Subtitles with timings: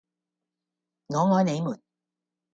[1.09, 1.79] 我愛你們